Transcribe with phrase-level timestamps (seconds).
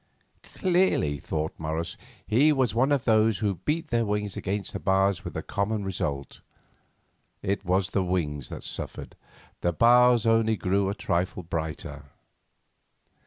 [0.55, 1.95] Clearly, thought Morris,
[2.25, 5.83] he was one of those who beat their wings against the bars with the common
[5.83, 6.41] result;
[7.43, 9.15] it was the wings that suffered,
[9.59, 12.05] the bars only grew a trifle brighter.